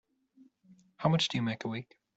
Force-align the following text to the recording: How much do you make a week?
How 0.97 1.09
much 1.09 1.27
do 1.27 1.37
you 1.37 1.43
make 1.43 1.63
a 1.63 1.67
week? 1.67 1.99